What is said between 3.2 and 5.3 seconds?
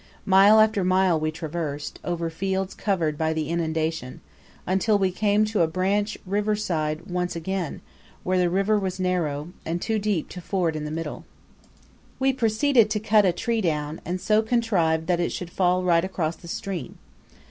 the inundation, until we